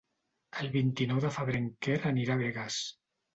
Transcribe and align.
El 0.61 0.71
vint-i-nou 0.75 1.19
de 1.25 1.31
febrer 1.35 1.61
en 1.65 1.67
Quer 1.89 1.99
anirà 2.13 2.39
a 2.39 2.41
Begues. 2.41 2.81